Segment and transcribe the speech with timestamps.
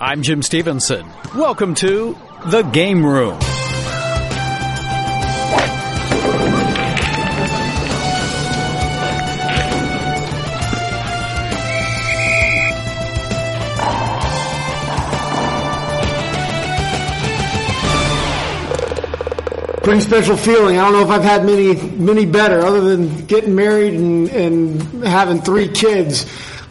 [0.00, 1.06] I'm Jim Stevenson.
[1.36, 3.38] Welcome to The Game Room.
[19.84, 20.78] pretty special feeling.
[20.78, 25.04] I don't know if I've had many many better, other than getting married and, and
[25.04, 26.26] having three kids.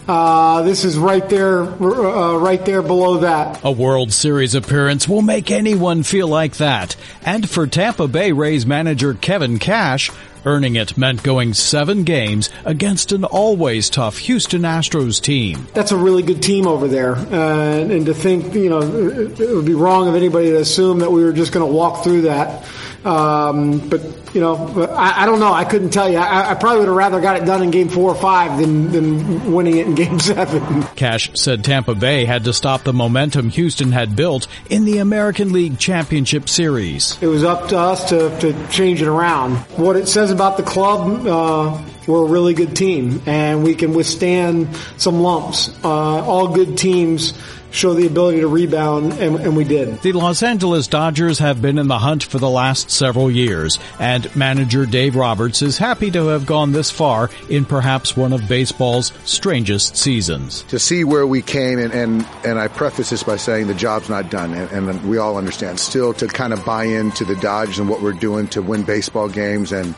[0.07, 3.59] Uh, this is right there, uh, right there below that.
[3.63, 6.95] A World Series appearance will make anyone feel like that.
[7.25, 10.11] And for Tampa Bay Rays manager Kevin Cash,
[10.45, 15.67] earning it meant going seven games against an always tough Houston Astros team.
[15.73, 19.65] That's a really good team over there, uh, and to think, you know, it would
[19.65, 22.65] be wrong of anybody to assume that we were just going to walk through that.
[23.05, 24.01] Um, but
[24.33, 25.51] you know, I, I, don't know.
[25.51, 26.17] I couldn't tell you.
[26.17, 28.91] I, I, probably would have rather got it done in game four or five than,
[28.91, 30.83] than winning it in game seven.
[30.95, 35.51] Cash said Tampa Bay had to stop the momentum Houston had built in the American
[35.51, 37.21] League Championship Series.
[37.21, 39.57] It was up to us to, to change it around.
[39.77, 43.93] What it says about the club, uh, we're a really good team and we can
[43.93, 45.69] withstand some lumps.
[45.83, 47.33] Uh, all good teams
[47.73, 49.99] show the ability to rebound, and, and, we did.
[50.01, 54.33] The Los Angeles Dodgers have been in the hunt for the last several years, and
[54.35, 59.11] manager Dave Roberts is happy to have gone this far in perhaps one of baseball's
[59.25, 60.63] strangest seasons.
[60.63, 64.07] To see where we came, and, and, and I preface this by saying the job's
[64.07, 65.79] not done, and, and we all understand.
[65.79, 69.27] Still to kind of buy into the Dodgers and what we're doing to win baseball
[69.27, 69.95] games and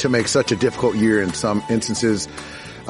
[0.00, 2.28] to make such a difficult year in some instances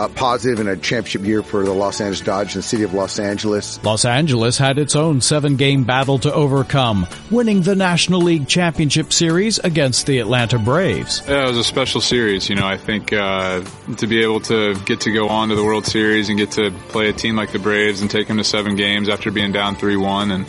[0.00, 2.94] uh, positive in a championship year for the Los Angeles Dodgers and the city of
[2.94, 3.82] Los Angeles.
[3.84, 9.12] Los Angeles had its own seven game battle to overcome, winning the National League Championship
[9.12, 11.22] Series against the Atlanta Braves.
[11.28, 12.48] Yeah, it was a special series.
[12.48, 13.62] You know, I think uh,
[13.98, 16.70] to be able to get to go on to the World Series and get to
[16.88, 19.76] play a team like the Braves and take them to seven games after being down
[19.76, 20.46] 3 1 and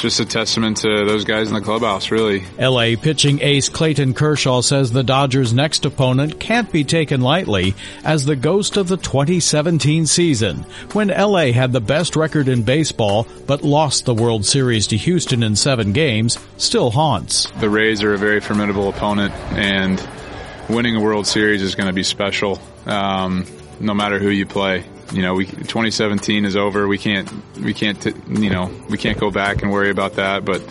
[0.00, 2.44] just a testament to those guys in the clubhouse, really.
[2.58, 7.74] LA pitching ace Clayton Kershaw says the Dodgers' next opponent can't be taken lightly
[8.04, 13.26] as the ghost of the 2017 season, when LA had the best record in baseball
[13.46, 17.50] but lost the World Series to Houston in seven games, still haunts.
[17.60, 20.02] The Rays are a very formidable opponent, and
[20.68, 23.44] winning a World Series is going to be special, um,
[23.78, 26.86] no matter who you play you know, we 2017 is over.
[26.86, 30.44] We can't we can't t- you know we can't go back and worry about that.
[30.44, 30.62] But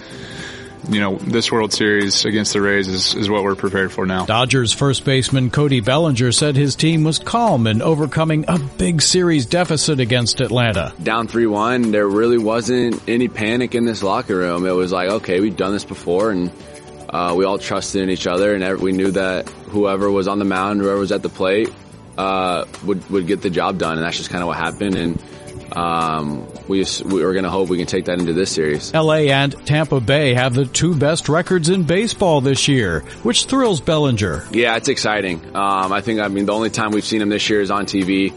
[0.87, 4.25] you know, this World Series against the Rays is, is what we're prepared for now.
[4.25, 9.45] Dodgers first baseman Cody Bellinger said his team was calm in overcoming a big series
[9.45, 10.93] deficit against Atlanta.
[11.01, 14.65] Down 3-1, there really wasn't any panic in this locker room.
[14.65, 16.51] It was like, okay, we've done this before and
[17.09, 20.45] uh, we all trusted in each other and we knew that whoever was on the
[20.45, 21.69] mound, whoever was at the plate,
[22.19, 24.95] uh, would would get the job done, and that's just kind of what happened.
[24.95, 25.23] And
[25.71, 28.93] um, we just, we are going to hope we can take that into this series.
[28.93, 33.79] LA and Tampa Bay have the two best records in baseball this year, which thrills
[33.79, 34.45] Bellinger.
[34.51, 35.55] Yeah, it's exciting.
[35.55, 37.85] Um, I think I mean the only time we've seen him this year is on
[37.85, 38.33] TV.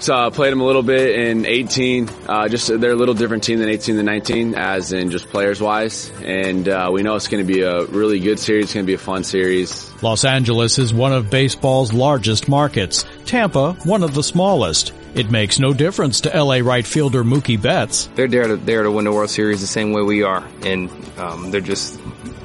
[0.00, 2.08] So I uh, played them a little bit in 18.
[2.28, 5.60] Uh, just they're a little different team than 18 than 19, as in just players
[5.60, 6.12] wise.
[6.22, 8.66] And uh, we know it's going to be a really good series.
[8.66, 9.92] It's going to be a fun series.
[10.00, 13.04] Los Angeles is one of baseball's largest markets.
[13.24, 14.92] Tampa, one of the smallest.
[15.14, 18.08] It makes no difference to LA right fielder Mookie Betts.
[18.14, 20.90] They're there to there to win the World Series the same way we are, and
[21.18, 21.98] um, they're just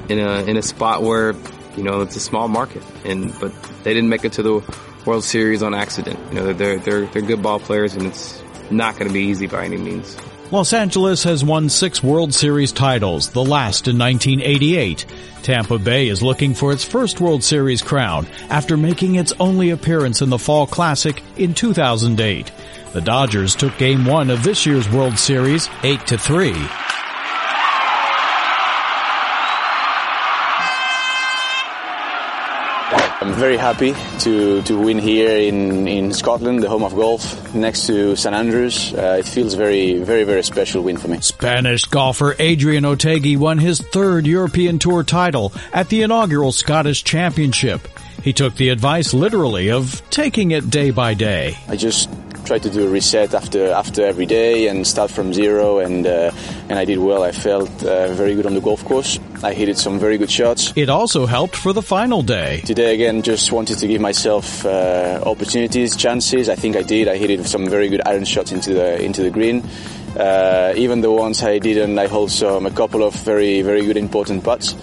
[0.08, 1.34] in a in a spot where
[1.76, 3.52] you know it's a small market, and but
[3.84, 4.76] they didn't make it to the
[5.06, 6.18] World Series on accident.
[6.30, 9.46] You know, they're they're they're good ball players, and it's not going to be easy
[9.46, 10.16] by any means.
[10.50, 15.06] Los Angeles has won six World Series titles, the last in 1988.
[15.42, 20.22] Tampa Bay is looking for its first World Series crown after making its only appearance
[20.22, 22.52] in the Fall Classic in 2008.
[22.92, 26.54] The Dodgers took game one of this year's World Series 8 to 3.
[33.24, 37.86] I'm very happy to, to win here in, in Scotland, the home of golf, next
[37.86, 38.92] to St Andrews.
[38.92, 41.22] Uh, it feels very, very, very special win for me.
[41.22, 47.88] Spanish golfer Adrian Otaegui won his third European Tour title at the inaugural Scottish Championship.
[48.22, 51.56] He took the advice literally of taking it day by day.
[51.66, 52.10] I just
[52.44, 56.30] try to do a reset after after every day and start from zero and uh,
[56.68, 57.22] and I did well.
[57.22, 59.18] I felt uh, very good on the golf course.
[59.42, 60.72] I hit some very good shots.
[60.76, 62.62] It also helped for the final day.
[62.64, 66.48] Today again, just wanted to give myself uh, opportunities, chances.
[66.48, 67.08] I think I did.
[67.08, 69.62] I hit some very good iron shots into the into the green.
[70.16, 73.96] Uh, even the ones I didn't, I hold some a couple of very very good
[73.96, 74.74] important putts.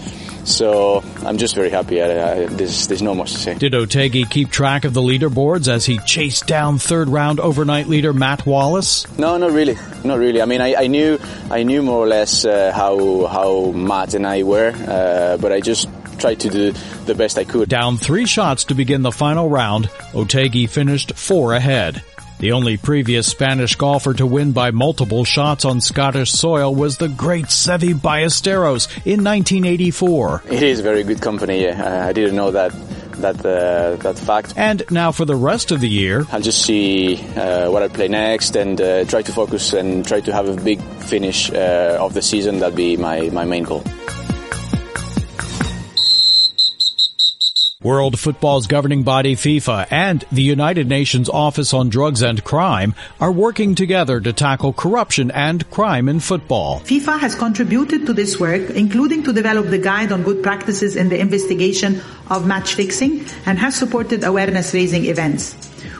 [0.43, 2.01] So I'm just very happy.
[2.01, 3.55] I, I, there's, there's no much to say.
[3.55, 8.13] Did Otaegui keep track of the leaderboards as he chased down third round overnight leader
[8.13, 9.05] Matt Wallace?
[9.17, 10.41] No, not really, not really.
[10.41, 14.25] I mean, I, I knew I knew more or less uh, how how Matt and
[14.25, 15.87] I were, uh, but I just
[16.19, 16.71] tried to do
[17.05, 17.69] the best I could.
[17.69, 22.03] Down three shots to begin the final round, Otaegui finished four ahead.
[22.41, 27.07] The only previous Spanish golfer to win by multiple shots on Scottish soil was the
[27.07, 30.41] great Seve Ballesteros in 1984.
[30.49, 31.67] It is very good company.
[31.67, 32.71] Uh, I didn't know that
[33.17, 34.55] that uh, that fact.
[34.57, 38.07] And now for the rest of the year, I'll just see uh, what I play
[38.07, 42.15] next and uh, try to focus and try to have a big finish uh, of
[42.15, 42.57] the season.
[42.57, 43.83] That'd be my, my main goal.
[47.83, 53.31] World Football's governing body FIFA and the United Nations Office on Drugs and Crime are
[53.31, 56.81] working together to tackle corruption and crime in football.
[56.81, 61.09] FIFA has contributed to this work, including to develop the guide on good practices in
[61.09, 65.55] the investigation of match fixing and has supported awareness raising events.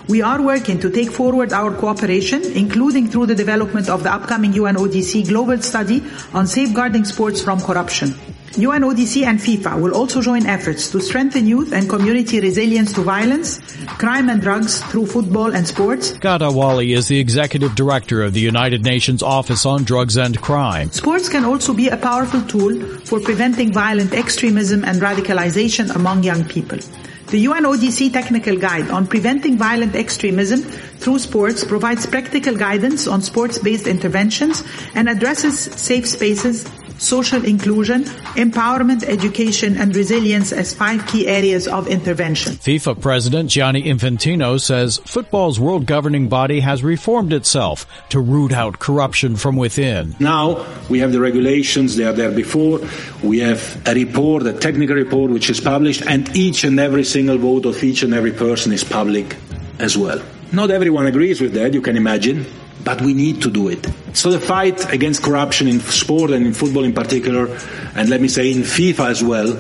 [0.08, 4.54] We are working to take forward our cooperation, including through the development of the upcoming
[4.54, 8.14] UNODC global study on safeguarding sports from corruption.
[8.56, 13.60] UNODC and FIFA will also join efforts to strengthen youth and community resilience to violence,
[13.98, 16.12] crime and drugs through football and sports.
[16.14, 20.92] Ghada Wali is the executive director of the United Nations Office on Drugs and Crime.
[20.92, 26.44] Sports can also be a powerful tool for preventing violent extremism and radicalization among young
[26.44, 26.80] people.
[27.28, 33.88] The UNODC Technical Guide on Preventing Violent Extremism through Sports provides practical guidance on sports-based
[33.88, 34.66] interventions
[34.96, 36.66] and addresses safe spaces,
[37.02, 38.04] social inclusion,
[38.38, 42.54] empowerment, education, and resilience as five key areas of intervention.
[42.54, 48.80] FIFA President Gianni Infantino says football's world governing body has reformed itself to root out
[48.80, 50.16] corruption from within.
[50.20, 52.80] Now we have the regulations, they are there before.
[53.24, 57.38] We have a report, a technical report, which is published, and each and every single
[57.38, 59.36] vote of each and every person is public
[59.80, 60.22] as well.
[60.52, 62.46] Not everyone agrees with that, you can imagine
[62.84, 63.88] but we need to do it.
[64.14, 67.48] So the fight against corruption in sport and in football in particular,
[67.96, 69.60] and let me say in FIFA as well,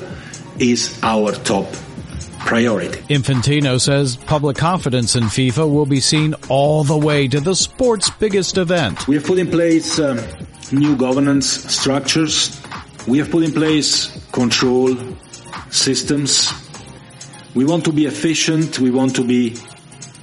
[0.59, 1.67] is our top
[2.39, 2.99] priority.
[3.13, 8.09] Infantino says public confidence in FIFA will be seen all the way to the sport's
[8.09, 9.07] biggest event.
[9.07, 10.19] We have put in place um,
[10.71, 12.59] new governance structures.
[13.07, 14.95] We have put in place control
[15.69, 16.51] systems.
[17.53, 18.79] We want to be efficient.
[18.79, 19.55] We want to be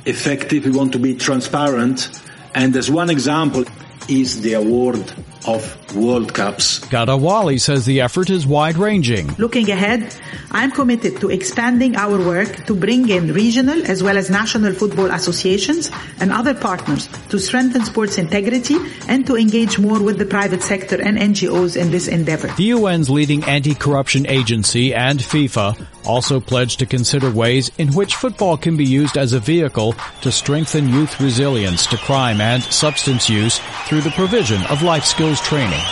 [0.06, 0.64] effective.
[0.64, 2.08] We want to be transparent
[2.54, 3.64] and as one example
[4.08, 5.12] is the award
[5.46, 5.62] of
[5.94, 6.80] World Cups.
[6.80, 9.28] Ghada Wali says the effort is wide ranging.
[9.38, 10.14] Looking ahead,
[10.50, 15.10] I'm committed to expanding our work to bring in regional as well as national football
[15.10, 15.90] associations
[16.20, 18.76] and other partners to strengthen sports integrity
[19.08, 22.48] and to engage more with the private sector and NGOs in this endeavor.
[22.48, 28.56] The UN's leading anti-corruption agency and FIFA also pledged to consider ways in which football
[28.56, 33.60] can be used as a vehicle to strengthen youth resilience to crime and substance use
[33.86, 35.84] through the provision of life skills training.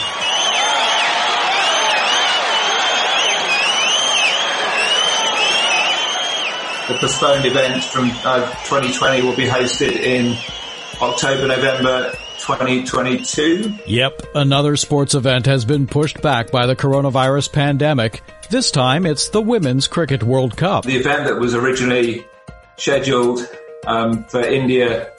[6.89, 10.37] The postponed event from uh, 2020 will be hosted in
[11.03, 13.75] October, November 2022.
[13.87, 18.23] Yep, another sports event has been pushed back by the coronavirus pandemic.
[18.51, 20.85] This time it's the Women's Cricket World Cup.
[20.85, 22.25] The event that was originally
[22.77, 23.41] scheduled
[23.87, 25.11] um, for India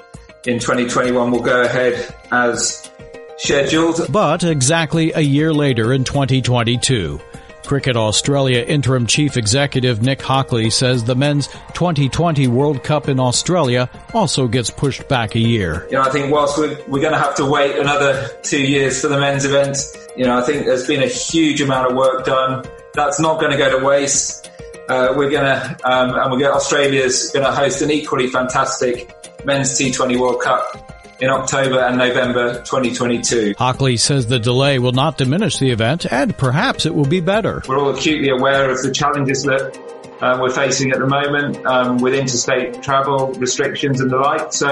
[0.46, 2.90] in 2021 will go ahead as
[3.38, 4.12] scheduled.
[4.12, 7.20] But exactly a year later in 2022,
[7.68, 13.90] Cricket Australia interim chief executive Nick Hockley says the men's 2020 World Cup in Australia
[14.14, 15.86] also gets pushed back a year.
[15.92, 19.02] You know, I think whilst we're, we're going to have to wait another two years
[19.02, 19.78] for the men's event,
[20.16, 22.66] you know, I think there's been a huge amount of work done.
[22.94, 24.50] That's not going to go to waste.
[24.88, 29.14] Uh, we're going to, um, and we're going Australia's going to host an equally fantastic
[29.44, 33.56] men's T20 World Cup in October and November 2022.
[33.58, 37.64] Hockley says the delay will not diminish the event and perhaps it will be better.
[37.68, 39.78] We're all acutely aware of the challenges that
[40.22, 44.54] uh, we're facing at the moment um, with interstate travel restrictions and the like.
[44.54, 44.72] So,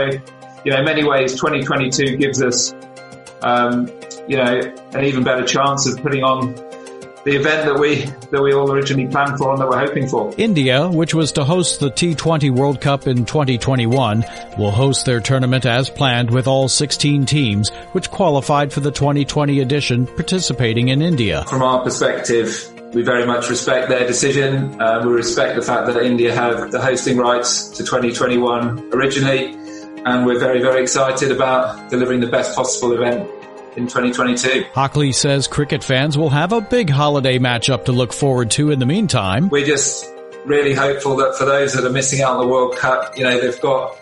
[0.64, 2.74] you know, in many ways, 2022 gives us,
[3.42, 3.88] um,
[4.28, 4.62] you know,
[4.94, 6.56] an even better chance of putting on
[7.25, 10.34] the event that we that we all originally planned for and that we're hoping for.
[10.38, 14.24] India, which was to host the T20 World Cup in 2021,
[14.58, 19.60] will host their tournament as planned with all 16 teams which qualified for the 2020
[19.60, 21.44] edition participating in India.
[21.50, 24.79] From our perspective, we very much respect their decision.
[24.79, 29.55] Uh, we respect the fact that India have the hosting rights to 2021 originally,
[30.05, 33.27] and we're very, very excited about delivering the best possible event
[33.75, 34.65] in 2022.
[34.74, 38.79] Hockley says cricket fans will have a big holiday matchup to look forward to in
[38.79, 39.50] the meantime.
[39.50, 40.12] We're just
[40.46, 43.39] really hopeful that for those that are missing out on the World Cup, you know,
[43.39, 43.98] they've got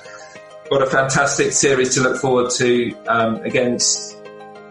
[0.69, 4.17] got a fantastic series to look forward to um, against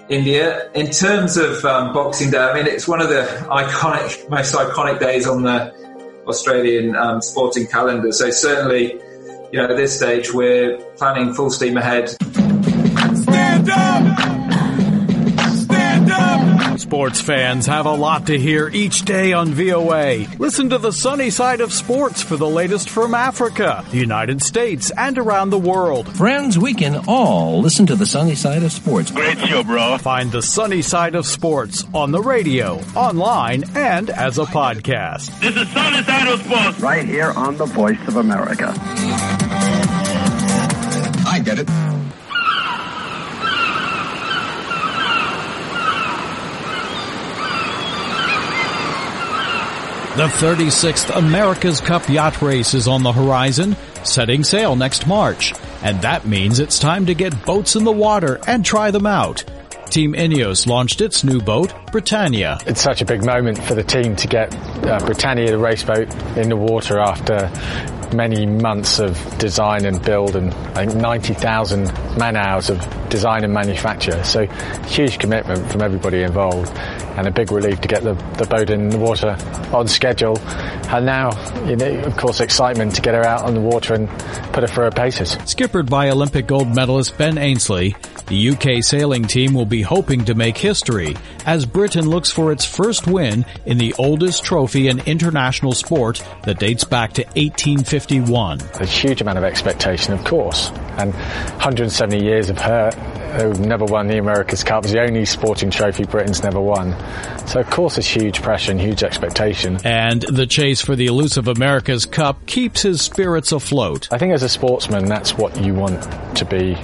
[0.08, 0.70] India.
[0.74, 5.00] In terms of um, Boxing Day, I mean, it's one of the iconic, most iconic
[5.00, 5.72] days on the
[6.26, 8.12] Australian um, sporting calendar.
[8.12, 8.94] So certainly,
[9.52, 12.10] you know, at this stage, we're planning full steam ahead.
[12.10, 14.41] Stand up!
[16.82, 20.26] Sports fans have a lot to hear each day on VOA.
[20.40, 24.90] Listen to the sunny side of sports for the latest from Africa, the United States,
[24.96, 26.08] and around the world.
[26.16, 29.12] Friends, we can all listen to the sunny side of sports.
[29.12, 29.96] Great show, bro.
[29.98, 35.38] Find the sunny side of sports on the radio, online, and as a podcast.
[35.38, 36.80] This is sunny side of sports.
[36.80, 38.74] Right here on the Voice of America.
[41.24, 41.91] I get it.
[50.14, 55.54] The 36th America's Cup Yacht Race is on the horizon, setting sail next March.
[55.82, 59.42] And that means it's time to get boats in the water and try them out.
[59.86, 62.58] Team Ineos launched its new boat, Britannia.
[62.66, 64.54] It's such a big moment for the team to get
[64.84, 67.50] uh, Britannia, the race boat, in the water after
[68.14, 71.86] many months of design and build and I think 90,000
[72.18, 74.22] man hours of design and manufacture.
[74.24, 74.44] So
[74.86, 76.70] huge commitment from everybody involved
[77.16, 79.36] and a big relief to get the, the boat in the water
[79.72, 80.38] on schedule.
[80.88, 81.30] And now,
[81.66, 84.08] you know, of course, excitement to get her out on the water and
[84.52, 85.36] put her through her paces.
[85.44, 90.34] Skippered by Olympic gold medalist Ben Ainslie, the UK sailing team will be hoping to
[90.34, 95.72] make history as Britain looks for its first win in the oldest trophy in international
[95.72, 98.60] sport that dates back to 1851.
[98.74, 102.90] A huge amount of expectation, of course, and 170 years of her
[103.32, 104.84] who never won the America's Cup.
[104.84, 106.94] It's the only sporting trophy Britain's never won.
[107.46, 109.78] So of course it's huge pressure and huge expectation.
[109.84, 114.08] And the chase for the elusive America's Cup keeps his spirits afloat.
[114.12, 116.02] I think as a sportsman, that's what you want
[116.36, 116.76] to be.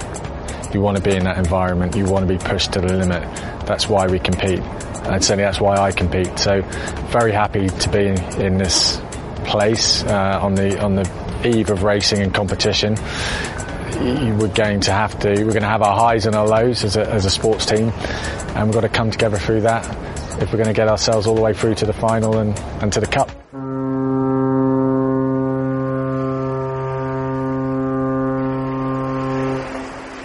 [0.73, 1.95] You want to be in that environment.
[1.95, 3.23] You want to be pushed to the limit.
[3.65, 4.59] That's why we compete.
[4.59, 6.37] And certainly that's why I compete.
[6.37, 6.61] So
[7.09, 8.07] very happy to be
[8.43, 9.01] in this
[9.45, 11.09] place uh, on the on the
[11.43, 12.95] eve of racing and competition
[13.99, 16.95] we're going to have to, we're going to have our highs and our lows as
[16.95, 19.85] a, as a sports team, and we've got to come together through that
[20.41, 22.93] if we're going to get ourselves all the way through to the final and, and
[22.93, 23.29] to the cup.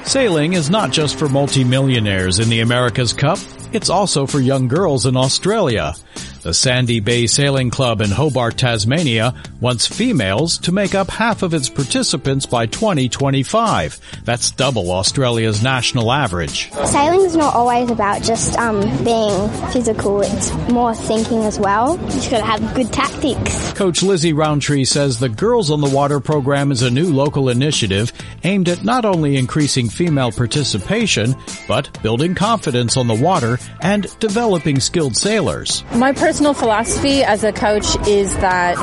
[0.07, 3.38] Sailing is not just for multimillionaires in the America's Cup,
[3.73, 5.95] it's also for young girls in Australia.
[6.44, 9.32] The Sandy Bay Sailing Club in Hobart, Tasmania
[9.62, 13.98] wants females to make up half of its participants by 2025.
[14.24, 16.70] That's double Australia's national average.
[16.84, 21.98] Sailing is not always about just um, being physical, it's more thinking as well.
[21.98, 23.72] You just gotta have good tactics.
[23.72, 28.12] Coach Lizzie Roundtree says the Girls on the Water program is a new local initiative
[28.44, 31.34] aimed at not only increasing female participation,
[31.66, 35.82] but building confidence on the water and developing skilled sailors.
[35.94, 38.76] My personal philosophy as a coach is that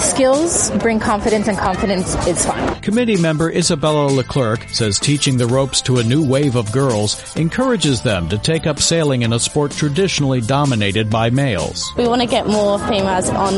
[0.00, 2.80] skills bring confidence and confidence is fun.
[2.80, 8.02] Committee member Isabella Leclerc says teaching the ropes to a new wave of girls encourages
[8.02, 11.92] them to take up sailing in a sport traditionally dominated by males.
[11.96, 13.54] We want to get more females on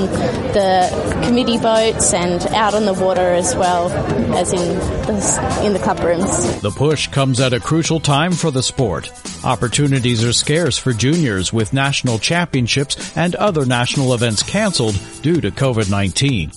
[0.52, 3.90] the committee boats and out on the water as well
[4.36, 5.17] as in the,
[5.64, 6.60] in the club rooms.
[6.60, 9.10] The push comes at a crucial time for the sport.
[9.44, 15.50] Opportunities are scarce for juniors with national championships and other national events canceled due to
[15.50, 16.54] COVID-19.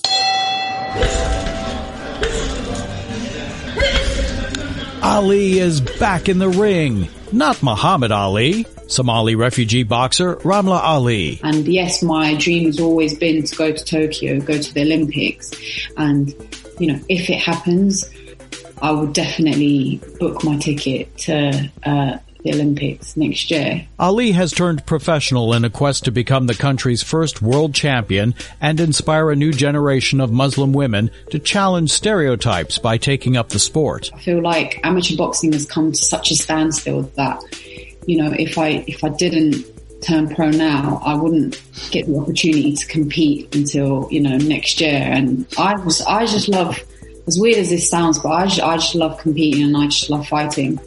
[5.03, 7.07] Ali is back in the ring.
[7.31, 11.39] Not Muhammad Ali, Somali refugee boxer Ramla Ali.
[11.43, 15.51] And yes, my dream has always been to go to Tokyo, go to the Olympics.
[15.97, 16.29] And,
[16.77, 18.07] you know, if it happens,
[18.81, 23.87] I will definitely book my ticket to uh, the Olympics next year.
[23.99, 28.79] Ali has turned professional in a quest to become the country's first world champion and
[28.79, 34.09] inspire a new generation of Muslim women to challenge stereotypes by taking up the sport.
[34.13, 37.41] I feel like amateur boxing has come to such a standstill that,
[38.07, 39.65] you know, if I, if I didn't
[40.01, 41.61] turn pro now, I wouldn't
[41.91, 44.99] get the opportunity to compete until, you know, next year.
[44.99, 46.79] And I was, I just love
[47.27, 50.09] as weird as this sounds, but I just, I just love competing and I just
[50.09, 50.79] love fighting.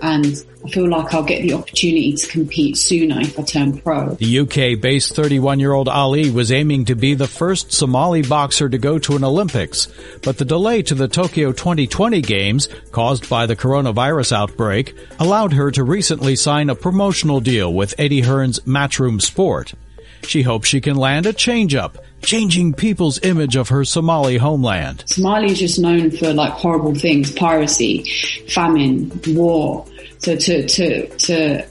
[0.00, 4.14] And I feel like I'll get the opportunity to compete sooner if I turn pro.
[4.14, 9.16] The UK-based 31-year-old Ali was aiming to be the first Somali boxer to go to
[9.16, 9.88] an Olympics,
[10.22, 15.70] but the delay to the Tokyo 2020 Games, caused by the coronavirus outbreak, allowed her
[15.72, 19.74] to recently sign a promotional deal with Eddie Hearn's Matchroom Sport.
[20.24, 25.04] She hopes she can land a change-up, changing people's image of her Somali homeland.
[25.06, 28.04] Somalia is just known for like horrible things, piracy,
[28.48, 29.86] famine, war.
[30.18, 31.66] So to, to, to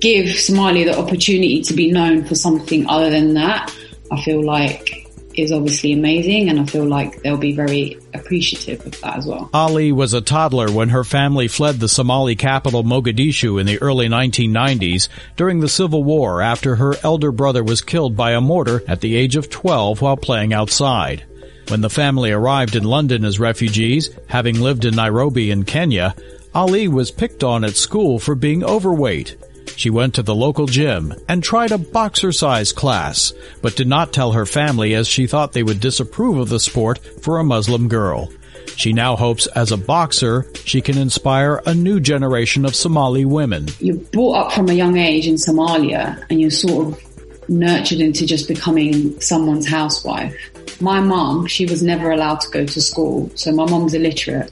[0.00, 3.74] give Somalia the opportunity to be known for something other than that,
[4.10, 5.05] I feel like
[5.36, 9.50] is obviously amazing and I feel like they'll be very appreciative of that as well.
[9.52, 14.08] Ali was a toddler when her family fled the Somali capital Mogadishu in the early
[14.08, 19.00] 1990s during the civil war after her elder brother was killed by a mortar at
[19.00, 21.24] the age of 12 while playing outside.
[21.68, 26.14] When the family arrived in London as refugees, having lived in Nairobi in Kenya,
[26.54, 29.36] Ali was picked on at school for being overweight.
[29.76, 34.32] She went to the local gym and tried a boxercise class, but did not tell
[34.32, 38.32] her family as she thought they would disapprove of the sport for a Muslim girl.
[38.76, 43.68] She now hopes as a boxer, she can inspire a new generation of Somali women.
[43.80, 48.26] You're brought up from a young age in Somalia and you're sort of nurtured into
[48.26, 50.34] just becoming someone's housewife.
[50.80, 54.50] My mom, she was never allowed to go to school, so my mom's illiterate.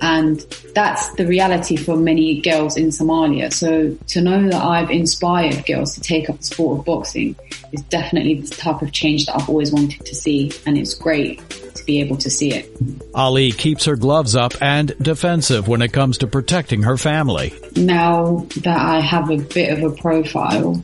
[0.00, 0.40] And
[0.74, 3.52] that's the reality for many girls in Somalia.
[3.52, 7.36] So to know that I've inspired girls to take up the sport of boxing
[7.72, 10.52] is definitely the type of change that I've always wanted to see.
[10.66, 11.38] And it's great
[11.74, 12.70] to be able to see it.
[13.14, 17.52] Ali keeps her gloves up and defensive when it comes to protecting her family.
[17.76, 20.82] Now that I have a bit of a profile,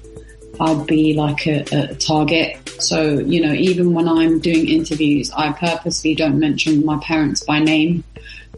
[0.61, 2.59] I'd be like a, a target.
[2.79, 7.59] So, you know, even when I'm doing interviews, I purposely don't mention my parents by
[7.59, 8.05] name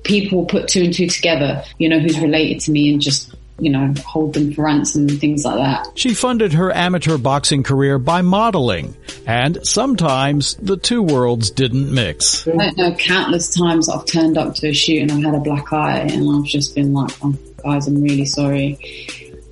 [0.05, 3.71] people put two and two together, you know, who's related to me and just, you
[3.71, 5.88] know, hold them for ransom and things like that.
[5.97, 12.47] She funded her amateur boxing career by modeling, and sometimes the two worlds didn't mix.
[12.47, 15.40] I don't know countless times I've turned up to a shoot and I've had a
[15.40, 18.78] black eye and I've just been like, oh, guys, I'm really sorry.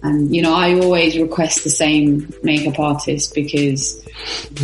[0.02, 4.06] And, you know, I always request the same makeup artist because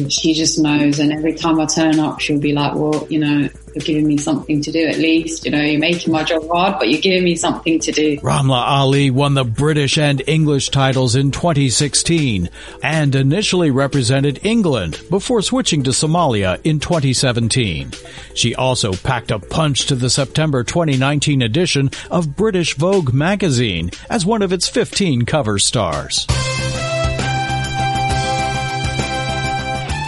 [0.09, 1.01] she just knows.
[1.01, 4.17] And every time I turn up, she'll be like, well, you know, you're giving me
[4.17, 5.45] something to do at least.
[5.45, 8.19] You know, you're making my job hard, but you're giving me something to do.
[8.19, 12.49] Ramla Ali won the British and English titles in 2016
[12.83, 17.92] and initially represented England before switching to Somalia in 2017.
[18.35, 24.27] She also packed a punch to the September 2019 edition of British Vogue magazine as
[24.27, 26.27] one of its 15 cover stars.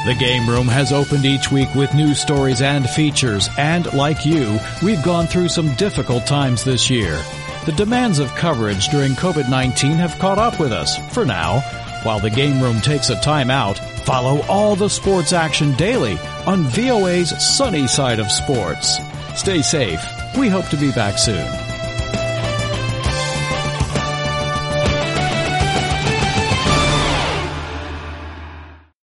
[0.05, 4.59] The Game Room has opened each week with news stories and features, and like you,
[4.83, 7.19] we've gone through some difficult times this year.
[7.65, 11.61] The demands of coverage during COVID-19 have caught up with us, for now.
[12.03, 16.65] While the Game Room takes a time out, follow all the sports action daily on
[16.65, 18.99] VOA's sunny side of sports.
[19.35, 20.05] Stay safe.
[20.37, 21.64] We hope to be back soon.